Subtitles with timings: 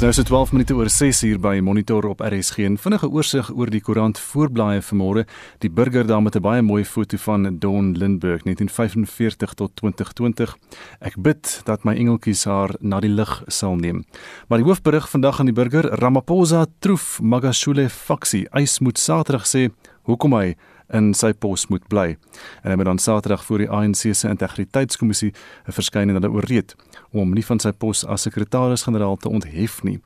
[0.00, 2.64] Dis nou so 12 minute oor 6 uur by Monitor op RSG.
[2.64, 5.26] 'n Vinnige oorsig oor die koerant voorblaaie vanmôre.
[5.58, 10.56] Die burger daar met 'n baie mooi foto van Don Lindbergh 1945 tot 2020.
[11.00, 14.04] Ek bid dat my engeltjies haar na die lig sal neem.
[14.48, 18.48] Maar die hoofberig vandag aan die burger, Ramaphosa troef Magashule faksie.
[18.50, 19.68] Eis moet Saterdag sê
[20.02, 20.56] hoekom hy
[20.92, 22.16] in sy pos moet bly.
[22.62, 25.32] En hy moet dan Saterdag voor die ANC se integriteitskommissie
[25.68, 26.74] verskyn en hulle oorreed
[27.10, 30.00] om hom nie van sy pos as sekretaris-generaal te onthef nie.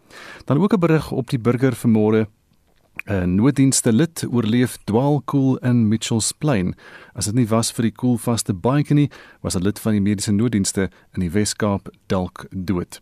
[0.47, 2.27] Dan ook 'n berig op die burger vanmôre
[3.07, 6.75] 'n nooddienste lid oorleef dwaalkoel in Mitchells Plain.
[7.13, 9.11] As dit nie was vir die koelvaste baadjie nie,
[9.43, 13.01] was 'n lid van die mediese nooddienste in die Wes-Kaap dalk dood.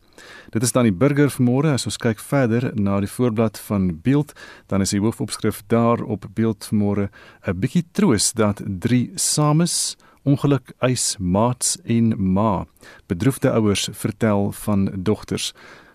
[0.50, 4.32] Dit is dan die burger vanmôre as ons kyk verder na die voorblad van Beeld,
[4.66, 7.08] dan is die hoofopskrif daar op Beeld vanmôre
[7.46, 12.66] 'n bietjie troos dat drie sames ongeluk eis maats en ma.
[13.06, 15.52] Bedroefde ouers vertel van dogters.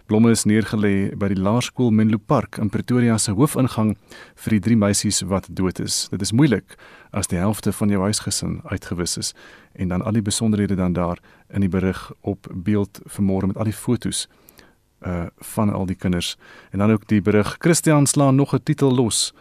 [0.07, 3.89] Blomme is neergelê by die laerskool Menlo Park in Pretoria se hoofingang
[4.39, 6.05] vir die drie meisies wat dood is.
[6.13, 6.77] Dit is moeilik
[7.11, 9.33] as die helfte van jou huisgesin uitgewis is
[9.75, 11.19] en dan al die besonderhede dan daar
[11.51, 14.29] in die berig op beeld vanmôre met al die fotos
[15.03, 16.37] uh van al die kinders
[16.71, 19.33] en dan ook die berig Christian slaan nog 'n titel los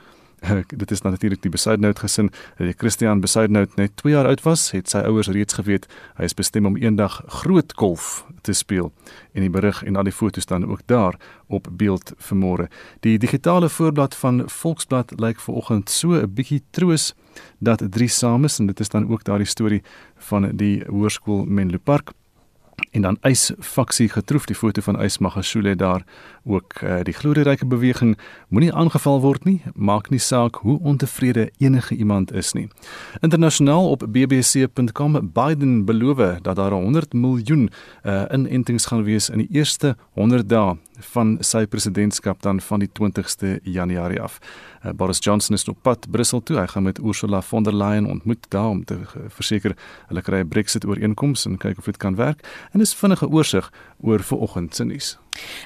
[0.83, 2.30] dit is natuurlik die Besuidnout gesin.
[2.58, 6.36] Die Christian Besuidnout net 2 jaar oud was, het sy ouers reeds geweet hy is
[6.36, 8.92] bestem om eendag groot golf te speel.
[9.34, 12.69] En die berig en al die fotos dan ook daar op beeld vanmôre.
[13.00, 17.14] Die digitale voorblad van Volksblad lyk vanoggend so 'n bietjie troos
[17.58, 19.83] dat drie sames en dit is dan ook daardie storie
[20.17, 22.12] van die hoërskool Menlo Park
[22.91, 26.05] en dan ys faksie getroef die foto van ys Magashule daar
[26.44, 28.16] ook uh, die glorieryke beweging.
[28.48, 32.68] Moenie aangeval word nie maak nie saak hoe ontevrede enige iemand is nie.
[33.20, 37.70] Internasionaal op bbc.com Biden beloof dat daar 100 miljoen
[38.02, 40.77] uh, inentings gaan wees in die eerste 100 dae
[41.12, 44.39] van sy presidentskap dan van die 20ste Januarie af.
[44.84, 46.58] Uh, Boris Johnson is op pad Brussel toe.
[46.58, 48.98] Hy gaan met Ursula von der Leyen ontmoet daar om te
[49.29, 49.77] verseker
[50.08, 52.46] hulle kry 'n Brexit ooreenkoms en kyk of dit kan werk.
[52.73, 55.18] En dis vinnige oorsig oor vanoggend se nuus.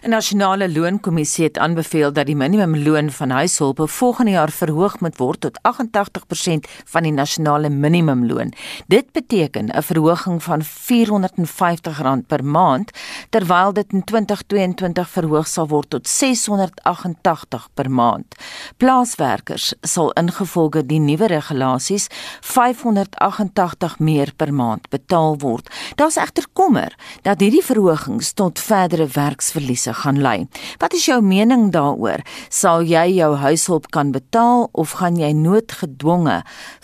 [0.03, 5.41] 'n Nasionale loonkommissie het aanbeveel dat die minimumloon van huishulpe volgende jaar verhoog moet word
[5.41, 8.53] tot 88% van die nasionale minimumloon.
[8.87, 12.91] Dit beteken 'n verhoging van R450 per maand
[13.29, 18.35] terwyl dit in 2022 verhoog sal word tot R688 per maand.
[18.77, 22.07] Plaaswerkers sal ingevolge die nuwe regulasies
[22.41, 25.71] R588 meer per maand betaal word.
[25.95, 30.49] Daar's egter kommer dat hierdie verhogings tot verdere werks verliese gaan lei.
[30.81, 32.25] Wat is jou mening daaroor?
[32.49, 36.41] Sal jy jou huishulp kan betaal of gaan jy noodgedwonge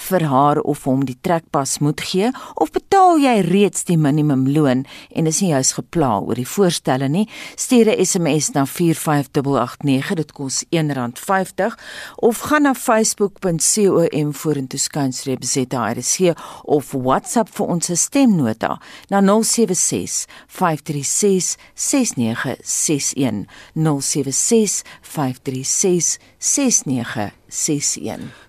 [0.09, 5.27] vir haar of hom die trekpas moet gee of betaal jy reeds die minimumloon en
[5.27, 7.29] is nie juis gepla oor die voorstelle nie?
[7.57, 11.75] Stuur 'n SMS na 45889, dit kos R1.50
[12.17, 18.77] of gaan na facebook.com vorentoe skynstreep ZRC of WhatsApp vir ons stemnota
[19.09, 27.37] na 076 536 69 061 076 536 6961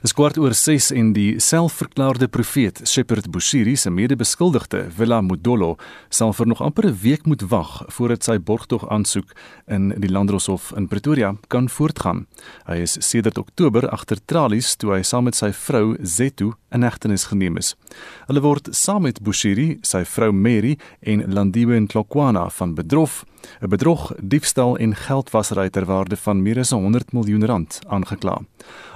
[0.02, 5.76] Dis kwart oor 6 en die selfverklaarde profeet Shepherd Bushiri se mede-beskuldigde Villa Modolo
[6.10, 9.34] sal vir nog amper 'n week moet wag voordat sy borgtog aansoek
[9.68, 12.26] in die Landdroshof in Pretoria kan voortgaan.
[12.66, 17.26] Hy is sedert Oktober agter tralies toe hy saam met sy vrou Zethu in hegtenis
[17.26, 17.76] geneem is.
[18.28, 23.26] Hulle word saam met Bushiri, sy vrou Mary en Landiwe Ntlokwana van bedrog
[23.62, 28.42] 'n bedrog, diefstal en geldwasery ter waarde van meer as 100 miljoen rand aangekla.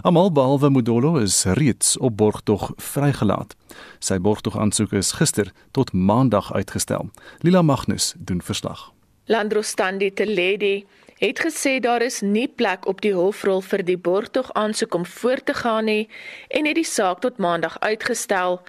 [0.01, 3.55] Almal behalwe Modolo is reeds op borgtog vrygelaat.
[3.99, 7.09] Sy borgtog aansoek is gister tot maandag uitgestel.
[7.39, 8.91] Lila Magnus doen verslag.
[9.25, 10.85] Landrostandi Teledi
[11.21, 15.45] het gesê daar is nie plek op die hofrol vir die borgtog aansoek om voort
[15.45, 16.09] te gaan nie
[16.49, 18.61] en het die saak tot maandag uitgestel.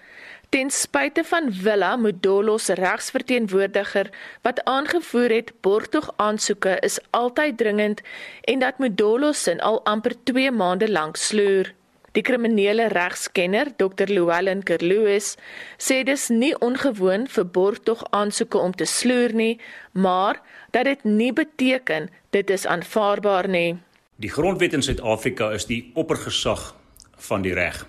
[0.53, 4.11] Ten spyte van Villa Modolo se regsverteenwoordiger
[4.43, 8.03] wat aangevoer het borgtog aansoeke is altyd dringend
[8.41, 11.73] en dat Modolo sin al amper 2 maande lank sloer.
[12.13, 14.13] Die kriminele regskenner Dr.
[14.13, 15.39] Llewellyn Kerloos
[15.79, 19.57] sê dis nie ongewoon vir borgtog aansoeke om te sloer nie,
[19.93, 20.43] maar
[20.77, 23.81] dat dit nie beteken dit is aanvaarbaar nie.
[24.21, 26.75] Die grondwet in Suid-Afrika is die oppergesag
[27.17, 27.87] van die reg.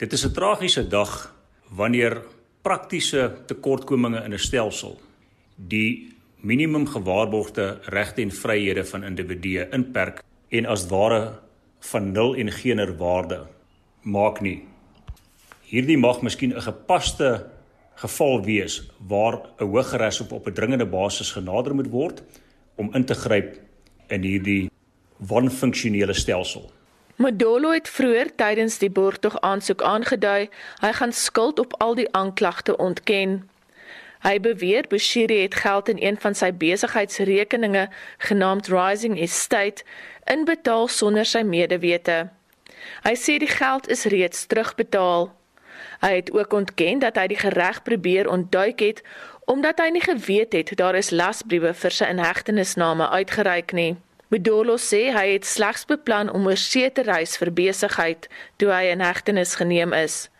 [0.00, 1.41] Dit is 'n tragiese dag
[1.76, 2.22] wanneer
[2.62, 5.00] praktiese tekortkominge in 'n stelsel
[5.56, 11.38] die minimum gewaarborgde regte en vryhede van individue inperk en as ware
[11.80, 13.46] van nul en geener waarde
[14.02, 14.62] maak nie.
[15.70, 17.50] Hierdie mag miskien 'n gepaste
[17.94, 22.22] geval wees waar 'n hogeres op op 'n dringende basis genader moet word
[22.76, 23.60] om in te gryp
[24.08, 24.70] in hierdie
[25.16, 26.72] wanfunksionele stelsel.
[27.22, 30.48] Modolo het vroeër tydens die borgtog aansoek aangedui
[30.82, 33.36] hy gaan skuld op al die aanklagte ontken.
[34.26, 37.84] Hy beweer Bushiri het geld in een van sy besigheidsrekeninge
[38.26, 39.86] genaamd Rising Estate
[40.34, 42.18] inbetaal sonder sy medewete.
[43.06, 45.30] Hy sê die geld is reeds terugbetaal.
[46.02, 49.06] Hy het ook ontken dat hy die gereg probeer ontduik het
[49.46, 53.92] omdat hy nie geweet het daar is lasbriewe vir sy inhegtenisname uitgereik nie.
[54.32, 58.86] Bedolo sê hy het slegs beplan om oor see te reis vir besigheid toe hy
[58.94, 60.30] in hegtenis geneem is.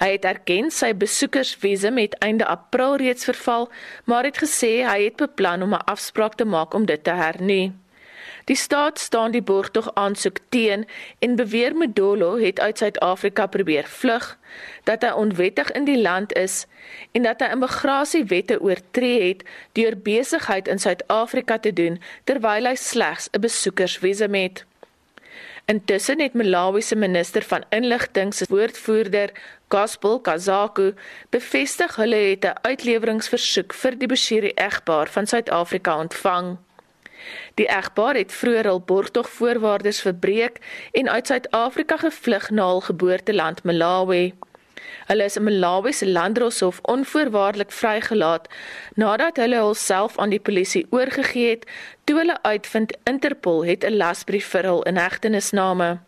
[0.00, 3.68] Hy het erken sy besoekersvisum het einde April reeds verval,
[4.08, 7.81] maar het gesê hy het beplan om 'n afspraak te maak om dit te hernu.
[8.44, 10.86] Die staat staan die borgtog aansoek teen
[11.18, 14.38] en beweer Modolo het uit Suid-Afrika probeer vlug,
[14.84, 16.66] dat hy onwettig in die land is
[17.12, 19.46] en dat hy immigrasiewette oortree het
[19.78, 24.64] deur besigheid in Suid-Afrika te doen terwyl hy slegs 'n besoekersvisum het.
[25.64, 29.30] Intussen het Malawi se minister van inligting se woordvoerder,
[29.68, 30.94] Gospel Kazaku,
[31.30, 36.58] bevestig hulle het 'n uitleweringsversoek vir die Bashiri egpaar van Suid-Afrika ontvang.
[37.54, 40.58] Die egpaar het vroeër al borgtogvoorwaardes verbreek
[40.92, 44.34] en uit Suid-Afrika gevlug na hul geboorteland Malawi.
[45.06, 48.48] Hulle is in Malawi se landdroshof onvoorwaardelik vrygelaat
[48.94, 51.66] nadat hulle hulself aan die polisie oorgegee het
[52.04, 55.98] toe hulle uitvind Interpol het 'n lasbrief vir hul inhegtenisname.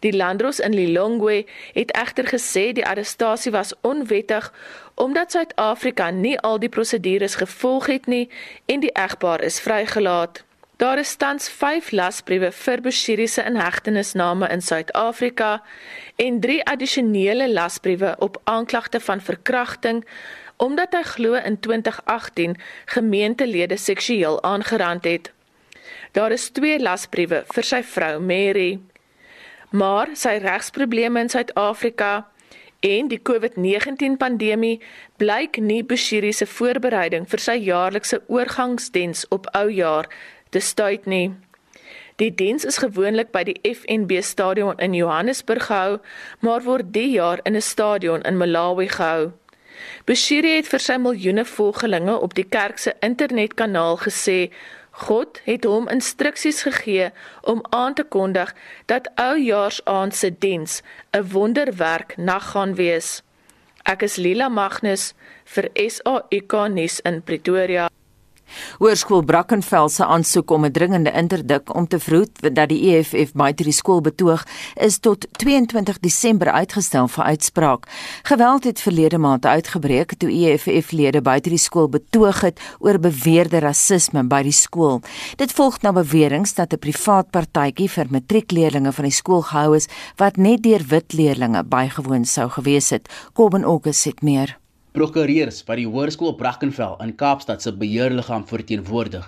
[0.00, 4.52] Die landdros in Lilongwe het egter gesê die arrestasie was onwettig
[4.94, 8.28] omdat Suid-Afrika nie al die prosedures gevolg het nie
[8.66, 10.44] en die egpaar is vrygelaat.
[10.76, 15.62] Daar is tans 5 lasbriewe vir Bushiri se inhegtenisname in Suid-Afrika
[16.16, 20.04] en 3 addisionele lasbriewe op aanklagte van verkrachting
[20.56, 25.32] omdat hy glo in 2018 gemeentelede seksueel aangerand het.
[26.12, 28.78] Daar is 2 lasbriewe vir sy vrou Mary.
[29.70, 32.26] Maar sy regsprobleme in Suid-Afrika
[32.80, 34.80] en die COVID-19 pandemie
[35.18, 40.06] blyk nie Bushiri se voorbereiding vir sy jaarlikse oorgangsdiens op Oujaar
[40.50, 41.32] te stuit nie.
[42.16, 45.98] Die diens is gewoonlik by die FNB stadion in Johannesburg gehou,
[46.40, 49.32] maar word die jaar in 'n stadion in Malawi gehou.
[50.06, 54.50] Bushiri het vir sy miljoene volgelinge op die kerk se internetkanaal gesê
[54.96, 57.10] God het hom instruksies gegee
[57.42, 58.54] om aan te kondig
[58.88, 60.80] dat oujaarsaand se diens
[61.12, 63.22] 'n wonderwerk nag gaan wees.
[63.82, 65.12] Ek is Lila Magnus
[65.44, 67.95] vir SAK nuus in Pretoria.
[68.78, 73.62] Hoërskool Brackenfell se aansoek om 'n dringende interdik om te vroed dat die EFF buite
[73.62, 74.44] die skool betoog
[74.74, 77.86] is tot 22 Desember uitgestel vir uitspraak.
[78.22, 84.24] Geweld het verlede maand uitgebreek toe EFF-lede buite die skool betoog het oor beweerde rasisme
[84.24, 85.00] by die skool.
[85.36, 89.88] Dit volg na beweringe dat 'n privaat partytjie vir matriekleerdlinge van die skool gehou is
[90.16, 93.08] wat net deur wit leerdlinge bygewoon sou gewees het.
[93.32, 94.58] Kom in Augustus het meer.
[94.96, 99.24] Prokureurs wat die Hoërskool Brackenfell in Kaapstad se beheerliggaam verteenwoordig,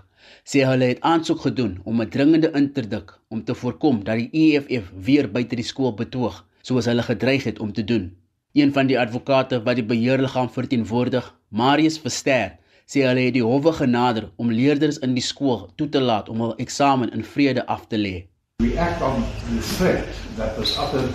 [0.49, 4.87] sê hulle het aansoek gedoen om 'n dringende interdik om te voorkom dat die EFF
[5.09, 8.17] weer buite die skool betoog, soos hulle gedreig het om te doen.
[8.53, 13.73] Een van die advokate wat die beheerliggaam verteenwoordig, Marius Verster, sê hulle het die howe
[13.73, 17.85] genader om leerders in die skool toe te laat om hul eksamen in vrede af
[17.87, 18.25] te lê.
[18.63, 21.13] We act on the threat that was uttered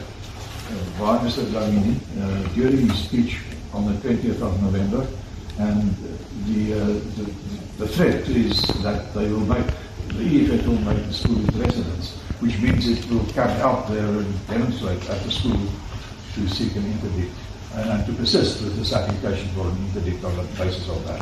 [1.01, 1.49] uh, Mr.
[1.49, 5.07] Dlamini uh, during his speech on the 20th of November,
[5.59, 5.95] and
[6.45, 6.85] the, uh,
[7.17, 7.25] the,
[7.77, 9.65] the threat is that they will make,
[10.17, 14.05] the EFF will make the school its residence, which means it will come out there
[14.05, 15.67] and demonstrate at the school
[16.33, 17.33] to seek an interdict
[17.75, 21.21] and, and to persist with this application for an interdict on the basis of that.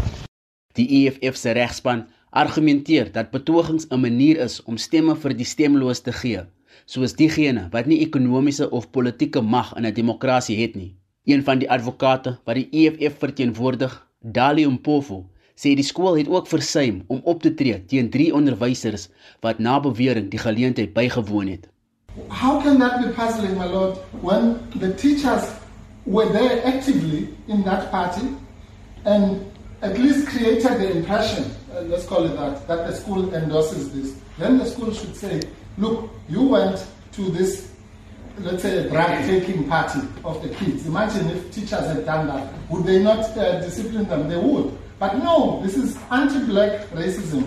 [0.76, 6.00] Die EFF se regspan argumenteer dat betogings 'n manier is om stemme vir die stemloos
[6.00, 6.46] te gee,
[6.86, 10.96] soos diegene wat nie ekonomiese of politieke mag in 'n demokrasie het nie.
[11.24, 15.20] Een van die advokate wat die EFF verteenwoordig, Dali Mpofu,
[15.54, 19.06] sê die skool het ook versuim om op te tree teen drie onderwysers
[19.46, 21.68] wat na bewering die geleentheid bygewoon het.
[22.28, 25.46] How can that be puzzling my lord when the teachers
[26.06, 28.26] were there actively in that party
[29.06, 29.46] and
[29.82, 34.16] at least created the impression uh, let's call it that that the school endorses this
[34.40, 35.40] then the school should say
[35.78, 37.71] look you went to this
[38.40, 40.86] let's say, a drug taking party of the kids.
[40.86, 42.54] Imagine if teachers had done that.
[42.70, 44.30] Would they not uh, discipline them?
[44.30, 44.78] They would.
[45.00, 47.44] But no, this is anti-black racism.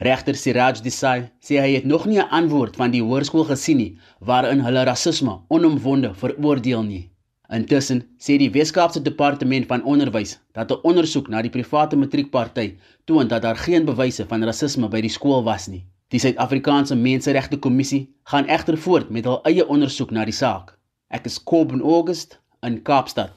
[0.00, 3.98] Regter Siraj Desai sê hy het nog nie 'n antwoord van die hoërskool gesien nie
[4.20, 7.10] waarin hulle rasisme onomwonde veroordeel nie.
[7.50, 13.28] Intussen sê die Weskaapse Departement van Onderwys dat 'n ondersoek na die private matriekparty toon
[13.28, 15.84] dat daar geen bewyse van rasisme by die skool was nie.
[16.10, 20.70] Die Suid-Afrikaanse Menseregte Kommissie gaan egter voort met hul eie ondersoek na die saak.
[21.12, 23.36] Ek is Kobben August in Kaapstad.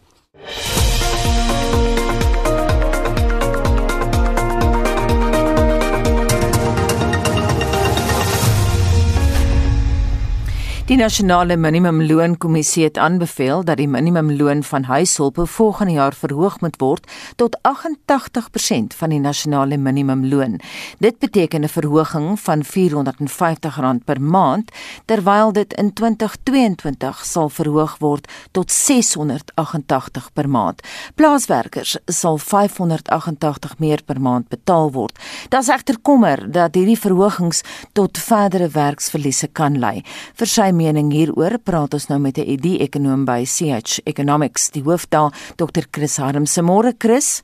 [10.89, 17.05] Die nasionale minimumloonkommissie het aanbeveel dat die minimumloon van huishulpe volgende jaar verhoog moet word
[17.37, 20.59] tot 88% van die nasionale minimumloon.
[20.97, 24.71] Dit beteken 'n verhoging van R450 per maand,
[25.05, 30.81] terwyl dit in 2022 sal verhoog word tot R688 per maand.
[31.15, 35.19] Plaaswerkers sal R588 meer per maand betaal word.
[35.49, 37.61] Daar's egter kommer dat hierdie verhogings
[37.93, 40.03] tot verdere werksverliese kan lei.
[40.33, 45.05] Vir sy mening hieroor praat ons nou met 'n ED-ekonoom by CH Economics, die hoof
[45.09, 45.83] daar, Dr.
[45.91, 46.61] Chris Harmse.
[46.61, 47.43] Môre Chris.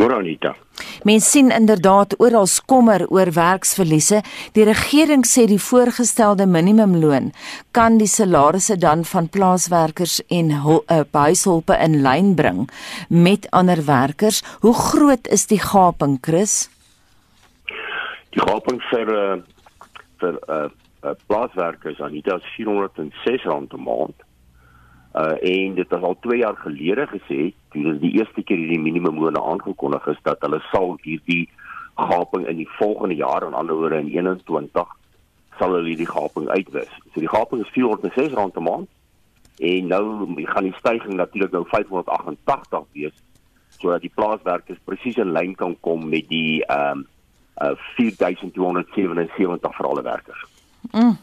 [0.00, 0.54] Môre Anita.
[1.04, 4.22] Mens sien inderdaad oral kommer oor werksverliese.
[4.56, 7.32] Die regering sê die voorgestelde minimumloon
[7.76, 12.70] kan die salarisse dan van plaaswerkers en uh, huishulpe in lyn bring
[13.08, 14.42] met ander werkers.
[14.60, 16.70] Hoe groot is die gaping, Chris?
[18.32, 19.36] Die gaping vir uh,
[20.20, 20.68] vir uh,
[21.02, 24.18] uh, plaaswerkers aan dit is 406 rand 'n maand.
[25.14, 28.80] Uh en dit was al 2 jaar gelede gesê, toe dit die eerste keer hierdie
[28.80, 31.48] minimumloon aangekondig is dat hulle sal hierdie
[31.94, 34.86] gaping in die volgende jaar, aan ander woorde in 21
[35.58, 36.92] sal hulle die gaping uitwis.
[37.12, 38.88] So die gaping is 406 rand 'n maand.
[39.58, 40.04] En nou
[40.44, 43.16] gaan die stygings natuurlik nou 588 wees
[43.78, 47.06] sodat die plaaswerkers presies in lyn kan kom met die ehm um,
[47.62, 50.49] uh 4277 vir alle werkers.
[50.92, 51.16] Mm.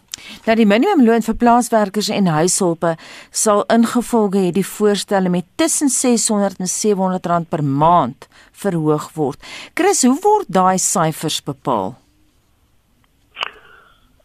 [0.46, 2.96] Dat die minimumloon vir plaaswerkers en huishulpe
[3.30, 9.40] sal ingevolge hê die voorstelle met tussen 600 en 700 rand per maand verhoog word.
[9.78, 11.96] Chris, hoe word daai syfers bepaal?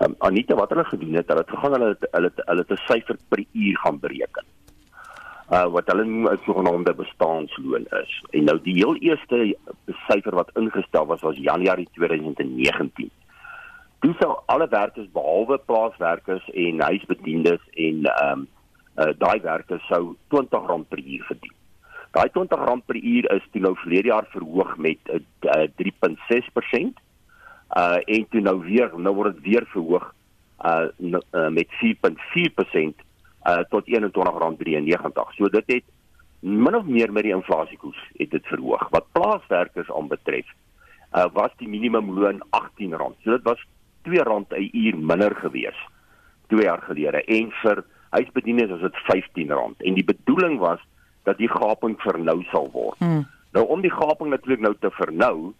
[0.02, 3.44] Um, Anita, wat hulle gedoen het, hulle het gegaan hulle hulle hulle 'n syfer per
[3.52, 4.46] uur gaan bereken.
[5.52, 8.12] Uh wat hulle noem 'n sogenaamde bestaanloon is.
[8.30, 9.56] En nou die heel eerste
[10.08, 13.10] syfer wat ingestel was was Januarie 2019
[14.02, 18.48] Dis sou alle werkers behalwe plaaswerkers en huisbediendes en ehm um,
[18.98, 21.52] uh, daai werkers sou R20 per uur verdien.
[22.12, 26.98] Daai R20 per uur is toe nou verlede jaar verhoog met uh, 3.6%.
[27.78, 30.08] Uh en toe nou weer nou word dit weer verhoog
[30.66, 33.06] uh, uh met 4.4%
[33.46, 35.36] uh tot R21.93.
[35.38, 35.86] So dit het
[36.40, 38.82] min of meer met die inflasiekoers het dit verhoog.
[38.90, 40.50] Wat plaaswerkers aanbetref,
[41.14, 43.22] uh was die minimumloon R18.
[43.22, 43.62] So dit was
[44.04, 44.24] R2
[44.58, 45.78] 'n uur minder gewees
[46.48, 50.80] 2 jaar gelede en vir huisbedienings was dit R15 en die bedoeling was
[51.22, 52.98] dat die gaping vernou sal word.
[52.98, 53.26] Hmm.
[53.52, 55.52] Nou om die gaping natuurlik nou te vernou,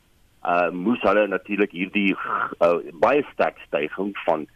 [0.42, 2.16] uh moes hulle natuurlik hierdie
[2.58, 4.46] uh, baie sterk stygings van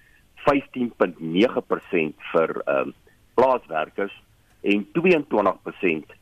[0.47, 2.95] 15.9% vir ehm uh,
[3.37, 4.14] plaaswerkers
[4.62, 6.14] en 22%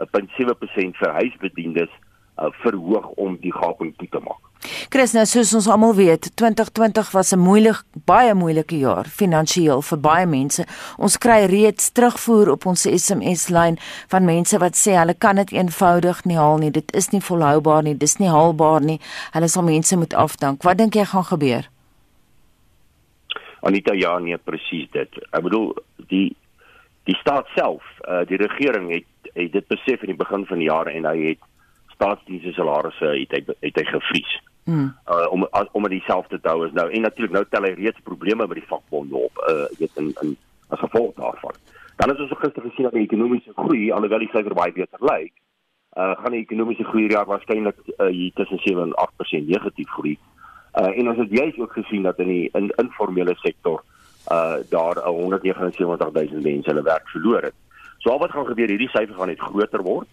[0.00, 4.51] uh, 0.7% vir huisbedienings uh, verhoog om die gaping toe te maak.
[4.62, 9.98] Chris, nou soos ons almal weet, 2020 was 'n moeilik, baie moeilike jaar finansiëel vir
[9.98, 10.64] baie mense.
[10.98, 13.78] Ons kry reeds terugvoer op ons SMS-lyn
[14.08, 16.70] van mense wat sê hulle kan dit eenvoudig nie haal nie.
[16.70, 19.00] Dit is nie volhoubaar nie, dis nie haalbaar nie.
[19.32, 20.62] Hulle sal mense moet afdank.
[20.62, 21.68] Wat dink jy gaan gebeur?
[23.62, 25.10] Anita ja, nee, presies dit.
[25.32, 25.74] Ek bedoel
[26.08, 26.36] die
[27.04, 30.68] die staat self, uh, die regering het, het dit besef in die begin van die
[30.68, 31.38] jaar en hy het
[31.94, 34.38] staatsdienste salarisse het hy het hy gevries.
[34.64, 34.94] Mm.
[35.10, 38.46] Uh, om om dieselfde te hou is nou en natuurlik nou tel hy reeds probleme
[38.46, 40.36] met die vakbonde op uh weet in in
[40.68, 41.56] as gevolg daarvan.
[41.96, 45.34] Dan is ons gister gesien dat die ekonomiese groei alhoewel die syfer baie beter lyk,
[45.98, 50.14] uh gaan die ekonomiese groei jaar waarskynlik uh, hier tussen 7 en 8% negatief groei.
[50.78, 53.82] Uh en ons het juist ook gesien dat in die in informele sektor
[54.30, 57.58] uh daar 179000 mense hulle werk verloor het.
[57.98, 60.08] So wat gaan gebeur hierdie syfer gaan net groter word.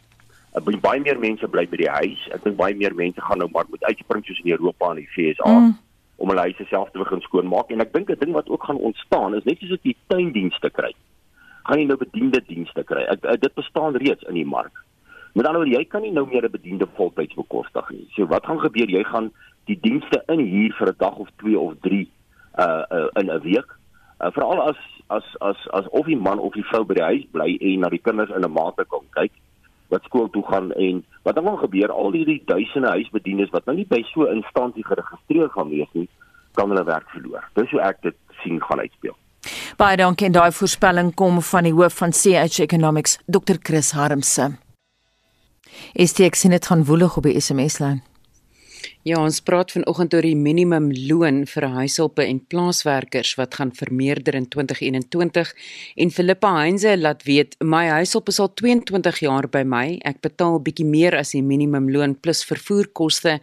[0.57, 2.21] Dink baie meer mense bly by die huis.
[2.33, 5.09] Ek dink baie meer mense gaan nou maar moet uitspring soos in Europa en die
[5.13, 5.75] FSA mm.
[6.17, 8.81] om hulle huise self te begin skoonmaak en ek dink 'n ding wat ook gaan
[8.89, 10.89] ontstaan is net soos ek die tuindienste kry.
[11.69, 13.05] Gaan jy nou bediende dienste kry?
[13.13, 14.73] Ek, ek, dit bestaan reeds in die mark.
[15.37, 18.07] Met ander woorde, jy kan nie nou meer 'n bediende voltyds bekostig nie.
[18.15, 18.89] So wat gaan gebeur?
[18.89, 19.31] Jy gaan
[19.69, 22.09] die dienste in hier vir 'n dag of 2 of 3
[22.57, 23.69] uh, uh in 'n week.
[24.19, 27.25] Uh, Veral as as as as of die man of die vrou by die huis
[27.31, 29.31] bly en na die kinders in 'n mate kom kyk
[29.89, 33.75] wat skool toe gaan en wat dan gaan gebeur al hierdie duisende huisbediendes wat nou
[33.77, 36.09] nie by so 'n instansie geregistreer gaan wees nie,
[36.53, 37.43] kan hulle werk verloor.
[37.53, 39.15] Dis hoe ek dit sien gaan uitspeel.
[39.77, 43.55] Baie dankie en daai voorspelling kom van die hoof van CH Economics, Dr.
[43.63, 44.57] Chris Harmse.
[45.93, 48.01] Is dit ek sien dit gaan woelig op die SMS lyn.
[49.07, 54.49] Ja, ons praat vanoggend oor die minimumloon vir huishulpe en plaaswerkers wat gaan vermeerder in
[54.51, 55.53] 2021
[56.03, 59.85] en Philippa Heinze laat weet my huishulp is al 22 jaar by my.
[60.03, 63.37] Ek betaal bietjie meer as die minimumloon plus vervoerkoste.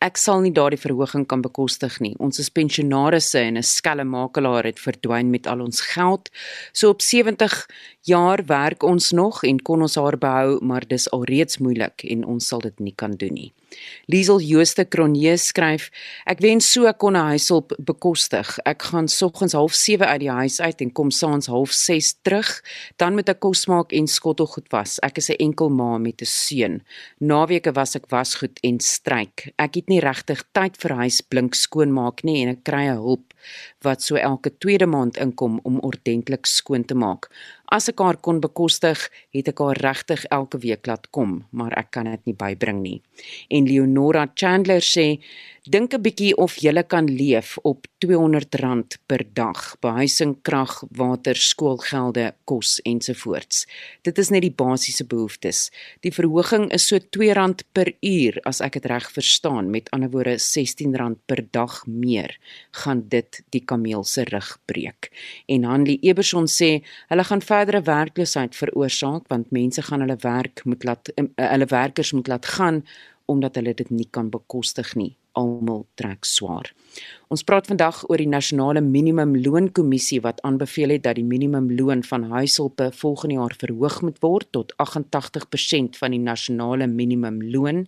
[0.00, 2.14] Ek sal nie daardie verhoging kan bekostig nie.
[2.16, 6.30] Ons is pensionaarsse en 'n skelm makelaar het verdwyn met al ons geld.
[6.72, 7.68] So op 70
[8.04, 12.46] jaar werk ons nog en kon ons haar behou, maar dis alreeds moeilik en ons
[12.46, 13.52] sal dit nie kan doen nie.
[14.06, 15.88] Liesel Jooste Kronje skryf:
[16.30, 18.58] Ek wens so kon 'n huishulp bekostig.
[18.64, 22.62] Ek gaan soggens 07:30 uit die huis uit en kom saans 06:30 terug,
[22.96, 24.98] dan moet ek kos maak en skottelgoed was.
[25.02, 26.82] Ek is 'n enkel ma met 'n seun.
[27.18, 29.52] Naweke was ek wasgoed en stryk.
[29.58, 33.34] Ek het nie regtig tyd vir huis blink skoonmaak nie en ek kry hulp
[33.82, 37.28] wat so elke tweede maand inkom om ordentlik skoon te maak.
[37.72, 41.94] As ek haar kon bekostig, het ek haar regtig elke week laat kom, maar ek
[41.96, 42.98] kan dit nie bybring nie.
[43.48, 45.18] En Leonora Chandler sê,
[45.64, 52.34] dink 'n bietjie of jy kan leef op R200 per dag, behuising, krag, water, skoolgelde,
[52.44, 53.66] kos ensovoorts.
[54.02, 55.70] Dit is net die basiese behoeftes.
[56.02, 60.36] Die verhoging is so R2 per uur as ek dit reg verstaan, met ander woorde
[60.36, 62.36] R16 per dag meer,
[62.72, 65.10] gaan dit die kameel se rug breek.
[65.48, 70.84] En Hanlie Eberson sê, hulle gaan verdere werkloosheid veroorsaak want mense gaan hulle werk moet
[70.84, 72.84] laat uh, hulle werkers moet laat gaan
[73.26, 75.16] omdat hulle dit nie kan bekostig nie.
[75.34, 76.68] Almal trek swaar.
[77.34, 82.90] Ons praat vandag oor die nasionale minimumloonkommissie wat aanbeveel het dat die minimumloon van huishulpe
[82.94, 87.86] volgende jaar verhoog moet word tot 88% van die nasionale minimumloon.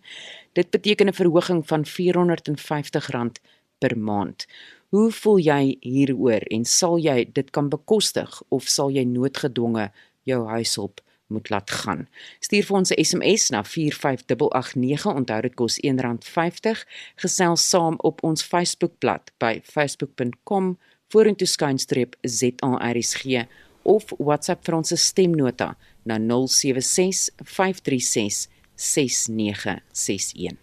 [0.58, 3.38] Dit beteken 'n verhoging van R450
[3.78, 4.46] per maand.
[4.88, 9.90] Hoe voel jy hieroor en sal jy dit kan bekostig of sal jy noodgedwonge
[10.22, 12.08] jou huishulp moet laat gaan?
[12.40, 15.06] Stuur vir ons 'n SMS na 45889.
[15.06, 16.84] Onthou dit kos R1.50.
[17.16, 23.46] Gesels saam op ons Facebookblad by facebook.com vorentoe skynstreep ZARSG
[23.82, 30.56] of WhatsApp vir ons stemnota na 076 536 6961.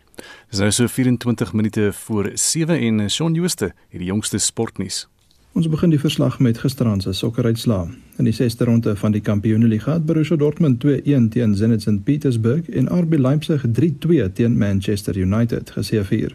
[0.50, 5.08] Dis nou so 24 minute voor 7 en Shaun Jooste het die jongste sportnuus.
[5.54, 7.92] Ons begin die verslag met gisteraand se sokkeruitslae.
[8.18, 12.70] In die 6de ronde van die Kampioenligga het Borussia Dortmund 2-1 teen Zenit St Petersburg
[12.70, 16.34] en RB Leipzig 3-2 teen Manchester United geseëvier.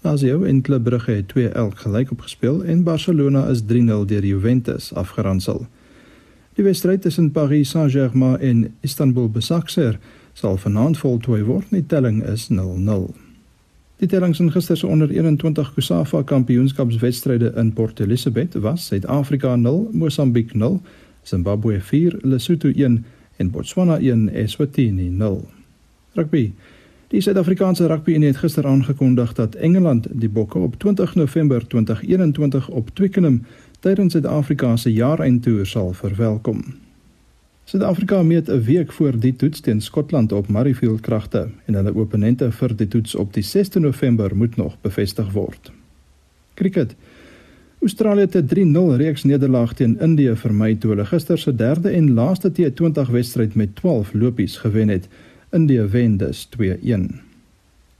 [0.00, 5.66] Lazio en Club Brugge het 2-1 gelyk opgespeel en Barcelona is 3-0 deur Juventus afgeronsel.
[6.56, 10.00] Die wedstryd tussen Paris Saint-Germain en Istanbul Besiktas
[10.32, 11.68] sal vanaand voltooi word.
[11.70, 13.27] Die telling is 0-0.
[13.98, 19.88] Die tellings in gister se onder 21 Kusafa Kampioenskapswedstryde in Port Elizabeth was Suid-Afrika 0,
[19.92, 20.80] Mosambiek 0,
[21.22, 23.04] Zimbabwe 4, Lesotho 1
[23.36, 25.48] en Botswana 1, Eswatini 0.
[26.12, 26.52] Rugby.
[27.08, 32.68] Die Suid-Afrikaanse Rugby Unie het gister aangekondig dat Engeland die Bokke op 20 November 2021
[32.68, 33.42] op Twickenham
[33.80, 36.64] tydens Suid-Afrika se jaareindtoer sal verwelkom.
[37.68, 42.52] Suid-Afrika meet 'n week voor die toets teen Skotland op Murrayfield kragte en hulle opponente
[42.52, 45.72] vir die toets op die 6de November moet nog bevestig word.
[46.54, 46.94] Cricket.
[47.80, 52.14] Australië het 'n 3-0 reeks nederlaag teen Indië vermy toe hulle gister se derde en
[52.14, 55.08] laaste T20 wedstryd met 12 lopies gewen het.
[55.50, 57.20] Indië wen dus 2-1.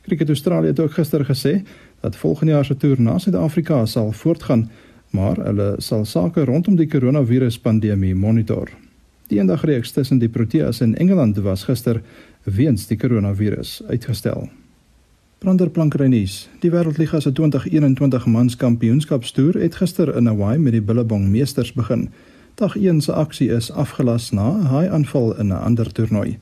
[0.02, 1.62] Cricket Australië het ook gister gesê
[2.00, 4.70] dat volgende jaar se toer na Suid-Afrika sal voortgaan,
[5.10, 8.68] maar hulle sal sake rondom die koronavirus pandemie monitor.
[9.28, 12.00] Die eendagreeks tussen die Proteas en Engeland was gister
[12.44, 14.48] weens die koronavirus uitgestel.
[15.38, 16.48] Branderplankrynies.
[16.62, 22.08] Die Wêreldliga se 2021 mans kampioenskapstoer het gister in Hawaii met die Billabong Meesters begin.
[22.58, 26.38] Dag 1 se aksie is afgelas na 'n haai-aanval in 'n ander toernooi.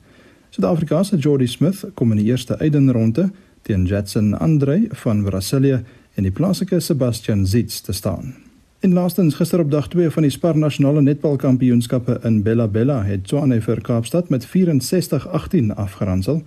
[0.49, 6.23] Suid-Afrika se Jordi Smith kom in die eerste uitdenronde teen Jetson Andre van Brasilië en
[6.23, 8.46] die plaaslike Sebastian Zitz te staan.
[8.79, 13.23] En laastens gister op dag 2 van die Spar Nasionale Netbalkampioenskappe in Bella Bella het
[13.25, 16.43] Tshwane vir Kaapstad met 64-18 afgeronsel.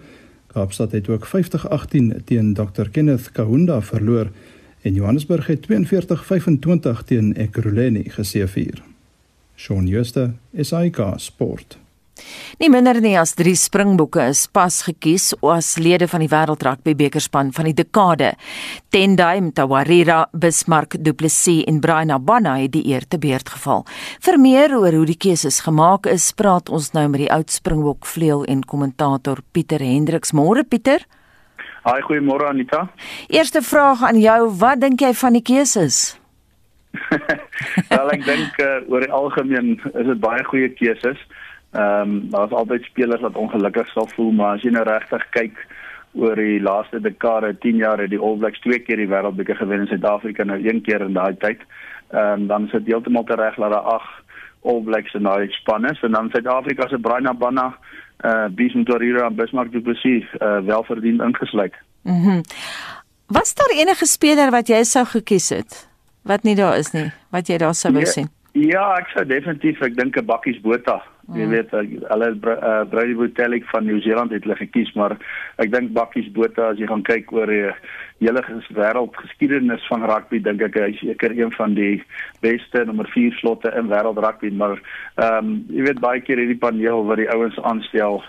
[0.54, 4.30] Kaapstad het ook 50-18 teen Dr Kenneth Kahunda verloor
[4.82, 8.82] en Johannesburg het 42-25 teen Ekurhuleni geseëvier.
[9.56, 11.78] Shaun Schuster, SAK Sport.
[12.60, 17.52] Nie minder nie as 3 Springbokke is pas gekies as lede van die Wêreldrugby bekerspan
[17.56, 18.34] van die dekade.
[18.92, 23.86] Tendai Mtawarira, Bismarck Du Plessis en Brian Abana het die eer te beurt geval.
[24.20, 28.04] Vir meer oor hoe die keuses gemaak is, praat ons nou met die oud Springbok
[28.06, 30.34] vleuel en kommentator Pieter Hendriks.
[30.36, 31.06] Môre Pieter.
[31.86, 32.90] Haai, goeiemôre Anita.
[33.32, 36.20] Eerste vraag aan jou, wat dink jy van die keuses?
[37.90, 41.20] Wel ek dink uh, oor die algemeen is dit baie goeie keuses.
[41.72, 45.66] Ehm um, daar's altyd spelers wat ongelukkig sal voel, maar as jy nou regtig kyk
[46.12, 49.84] oor die laaste dekade, 10 jaar het die All Blacks twee keer die wêreldbeker gewen
[49.84, 51.62] in Suid-Afrika nou een keer in daai tyd.
[52.10, 54.08] Ehm um, dan is dit heeltemal reg dat daar ag
[54.62, 57.76] All Blacks in daai span is en dan Suid-Afrika se Brian Bana,
[58.20, 61.74] eh uh, Bison Torreira en Bismarck Du Plessis eh uh, welverdiend ingesluit.
[62.02, 62.28] Mhm.
[62.28, 62.42] Mm
[63.30, 65.88] Was daar enige speler wat jy sou gekies het?
[66.26, 68.26] Wat nie daar is nie, wat jy daar sou wou ja, sien?
[68.58, 70.98] Ja, ek sou definitief, ek dink 'n bakkies Botha.
[71.28, 71.50] Jy mm.
[71.54, 71.74] weet
[72.10, 75.16] hulle uh, Brady Botelik van Nieu-Seeland het hulle gekies, maar
[75.62, 77.68] ek dink bakkies Botha as jy gaan kyk oor die
[78.20, 78.42] hele
[78.76, 82.02] wêreldgeskiedenis van rugby dink ek hy is seker een van die
[82.44, 84.76] beste nommer 4 slotte in wêreld rugby maar
[85.16, 88.20] ehm um, jy weet baie keer hierdie paneel wat die ouens aanstel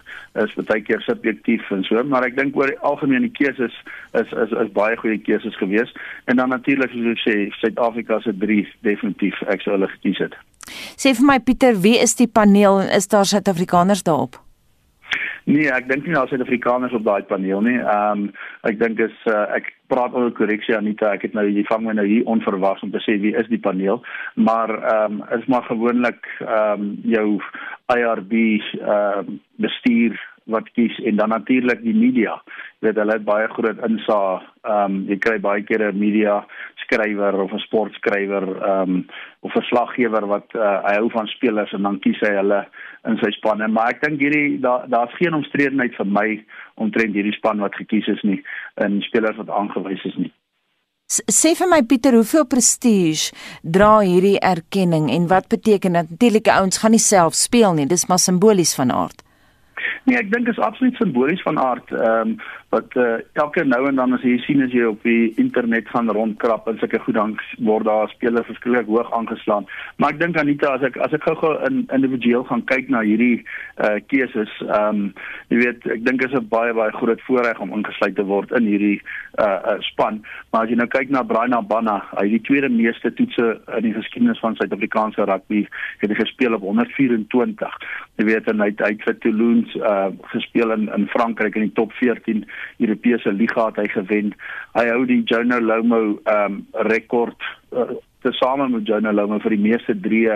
[0.43, 3.75] is baie keer subjektief en so maar ek dink oor die algemene keuses
[4.21, 5.91] is is is baie goeie keuses gewees
[6.31, 10.39] en dan natuurlik soos ek sê Suid-Afrika se 3 definitief ek sou hulle gekies het
[10.97, 12.81] Sê vir my Pieter wie is die paneel?
[12.83, 14.39] En is daar Suid-Afrikaners daarop?
[15.49, 17.77] Nee, ek dink nie daar is Suid-Afrikaners op daai paneel nie.
[17.81, 18.27] Ehm um,
[18.69, 21.95] ek dink is uh, ek praat oor korreksie Anita, ek het nou jy vang my
[21.97, 24.03] nou hier onverwags om te sê wie is die paneel,
[24.35, 27.27] maar ehm um, is maar gewoonlik ehm um, jou
[27.95, 32.41] IRB ehm um, bestuur wat kies en dan natuurlik die media.
[32.79, 34.47] Jy weet hulle het baie groot insaag.
[34.65, 36.45] Ehm um, jy kry baie keer 'n media
[36.83, 39.05] skrywer of 'n sportskrywer ehm um,
[39.39, 42.65] of verslaggewer wat uh, hy hou van spelers en dan kies hy hulle
[43.05, 43.71] in sy span.
[43.71, 46.43] Maar ek dink hierdie daar daar's geen omstredenheid vir my
[46.75, 48.43] omtrent hierdie span wat gekies is nie
[48.75, 50.33] en spelers wat aangewys is nie.
[51.11, 56.13] Sê vir my Pieter, hoeveel prestige dra hierdie erkenning en wat beteken dit?
[56.13, 59.19] Natuurlike ouens gaan nie self speel nie, dis maar simbolies van aard.
[60.03, 61.91] Nee, ek dink is absoluut simbolies van aard.
[61.91, 62.39] Ehm um,
[62.71, 66.07] wat uh, elke nou en dan as jy sien as jy op die internet gaan
[66.15, 67.33] rondkrap en sulke goed dan
[67.67, 69.67] word daar spelers verskriklik hoog aangeslaan.
[69.99, 73.43] Maar ek dink Anita as ek as ek gou-gou in individueel gaan kyk na hierdie
[73.83, 75.01] uh keuses, ehm um,
[75.51, 78.71] jy weet ek dink is 'n baie baie groot voorreg om ingesluit te word in
[78.71, 79.01] hierdie
[79.43, 80.23] uh, uh span.
[80.51, 83.83] Maar as jy nou kyk na Brian Abana, hy het die tweede meeste toetse in
[83.83, 85.65] die geskiedenis van Suid-Afrikaanse rugby
[85.99, 87.77] het hy gespeel op 124.
[88.15, 91.77] Jy weet en hy hy het vir Toulouse uh gespeel in in Frankryk in die
[91.77, 92.45] top 14
[92.79, 94.33] Europese liga het hy gewen.
[94.77, 99.97] Hy hou die Jonah Lomo um, rekord uh, tesame met Jonah Lomo vir die meeste
[99.97, 100.27] drie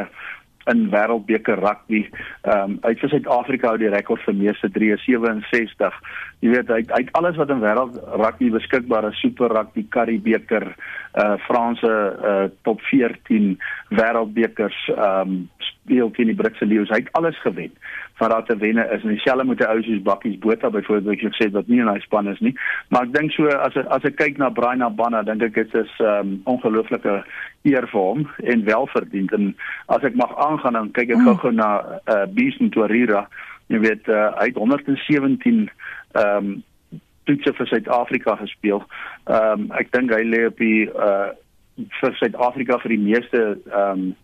[0.72, 2.02] in wêreldbeker rugby.
[2.42, 6.00] Ehm um, uit vir Suid-Afrika hou die rekord vir meeste 367.
[6.42, 10.72] Jy weet hy hy alles wat in wêreld rugby beskikbaar is, super rugby, currie beker,
[11.22, 11.92] uh Franse
[12.32, 13.54] uh top 14
[13.94, 15.38] wêreldbekers, ehm um,
[15.72, 16.90] speel teen die Britse leeu's.
[16.90, 17.74] Hy het alles gewen
[18.16, 19.04] van daar te wenne is.
[19.04, 21.80] En dieselfde met 'n ou soos Bakkies Botha byvoorbeeld wat jy gesê het wat nie
[21.80, 22.56] in hy span is nie.
[22.90, 25.92] Maar ek dink so as as ek kyk na Brian Abana, dink ek dit is
[26.00, 27.24] 'n um, ongelooflike
[27.62, 29.32] eer vir hom en welverdiend.
[29.32, 31.56] En as ek mag aangaan dan kyk ek gou-gou mm.
[31.56, 33.28] na uh, Bison Torreira.
[33.68, 35.70] Jy weet uh, hy het 117
[36.12, 36.64] ehm um,
[37.26, 38.84] toetse vir Suid-Afrika gespeel.
[39.26, 41.34] Ehm um, ek dink hy lê op die uh
[41.76, 44.16] vir Suid-Afrika vir die meeste ehm um,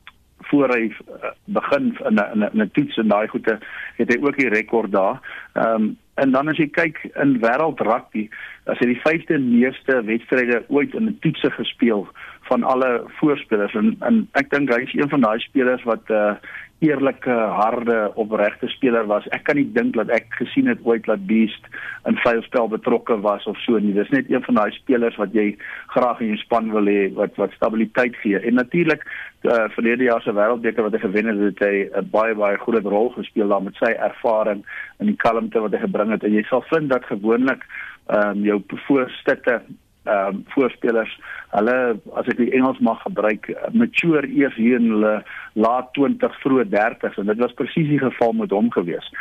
[0.52, 3.60] voor hy uh, begin in 'n in 'n toets en daai goede
[3.98, 5.20] het hy ook die rekord daar.
[5.54, 8.28] Ehm um, en dan as jy kyk in wêreld rugby,
[8.70, 12.08] as hy die vyfde meeste wedstryde ooit in 'n toets gespeel
[12.50, 16.14] van alle voorspelers en en ek dink hy is een van daai spelers wat 'n
[16.14, 16.36] uh,
[16.82, 19.28] eerlike, harde, opregte speler was.
[19.36, 21.67] Ek kan nie dink dat ek gesien het ooit dat Beast
[22.10, 23.94] in veilspel betrokke was of so nie.
[23.94, 25.52] Dis net een van daai spelers wat jy
[25.94, 28.39] graag in jou span wil hê wat wat stabiliteit gee.
[28.41, 32.34] En natuurlik uh, verlede jaar se wêreldbeker wat hy gewen het, het hy 'n baie
[32.36, 34.65] baie groot rol gespeel daar met sy ervaring
[34.98, 36.26] en die kalmte wat hy gebring het.
[36.26, 37.62] En jy sal vind dat gewoonlik
[38.10, 39.62] ehm um, jou voorstitte
[40.04, 41.12] ehm um, voorspelers
[41.52, 41.76] hulle
[42.18, 45.12] as ek die Engels mag gebruik mature eers hier in hulle
[45.54, 49.12] laat 20 vroeë 30s en dit was presies die geval met hom gewees.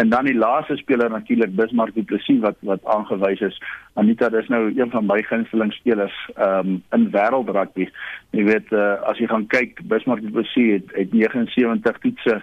[0.00, 3.58] En dan die laaste speler natuurlik Bismarck Du Plessis wat wat aangewys is.
[4.00, 7.90] Anita dis nou een van my gunsteling spelers ehm um, in wêreldrugby.
[8.30, 12.40] Jy weet uh, as jy gaan kyk Bismarck Du Plessis het, het 79 toetse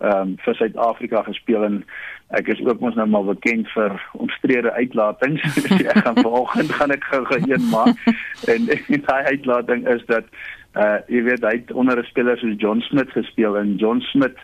[0.00, 1.82] ehm um, vir Suid-Afrika gespeel en
[2.38, 5.42] ek is ook mos nou maar bekend vir omstrede uitlatings.
[5.92, 8.00] ek gaan vanoggend gaan ek gou een maak.
[8.48, 10.24] En, en daai uitlating is dat
[10.78, 14.38] uh jy weet hy het onder 'n speler soos John Smith gespeel en John Smith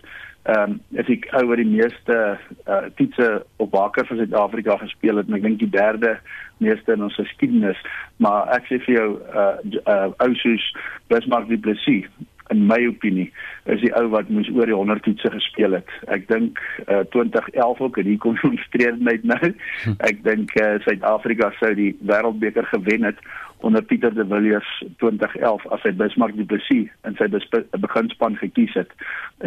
[0.45, 5.29] ehm um, as ek oor die meeste uh toetse op bakker vir Suid-Afrika gespeel het.
[5.29, 6.19] En ek dink die derde
[6.59, 7.81] meeste in ons geskiedenis.
[8.17, 9.57] Maar ek sê vir jou uh
[9.89, 10.73] uh ou soos
[11.09, 12.11] Bismarck Du Plessis
[12.51, 13.31] in my opinie
[13.65, 15.91] is die ou wat moes oor die 100 toetse gespeel het.
[16.13, 19.53] Ek dink uh, 2011 ook en hier kom ons streed net nou.
[19.85, 19.97] Hm.
[20.09, 23.21] Ek dink uh, Suid-Afrika sou die wêreldbeker gewen het
[23.67, 24.71] onder Pieter de Villiers
[25.03, 27.29] 2011 as hy Bismarck Du Plessis in sy
[27.83, 28.93] beginspan gekies het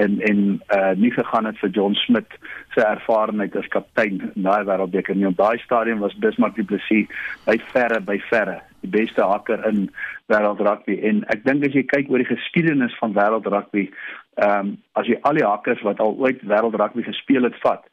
[0.05, 0.41] en en
[0.75, 2.37] uh nie gegaan het vir John Smith
[2.75, 5.29] se ervarenheid as kaptein in daai wêreldbeker nie.
[5.29, 7.07] Op daai stadium was Bismarck Du Plessis
[7.47, 9.87] by verre by verre die beste hakker in
[10.31, 13.89] wêreld rugby en ek dink as jy kyk oor die geskiedenis van wêreld rugby,
[14.39, 17.85] ehm um, as jy al die hakkers wat al ooit wêreld rugby gespeel het vat,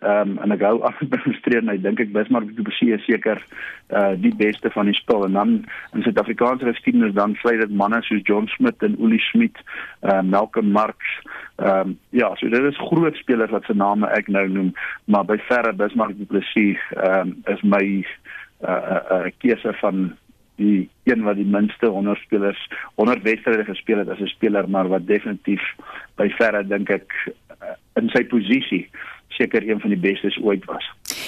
[0.00, 3.02] Ehm um, en ek hou af met demonstreer en ek dink ek Bismarck Plessis is
[3.04, 3.42] seker
[3.92, 5.50] uh die beste van die spel en dan
[5.92, 9.60] in Suid-Afrikaanse geskiedenis dan sluit dit manne soos John Smith en Uli Smit,
[10.00, 11.12] uh Malcolm Marx.
[11.60, 14.72] Ehm um, ja, so dit is groot spelers wat se name ek nou noem,
[15.04, 17.84] maar by verre Bismarck Du Plessis ehm um, is my
[18.64, 20.10] uh uh, uh keuse van
[20.60, 22.60] die een wat die minste onderspelers
[22.94, 25.62] onder wedstryde gespeel het as 'n speler maar wat definitief
[26.16, 28.88] by verre dink ek uh, in sy posisie
[29.40, 30.86] seker een van die bestes ooit was.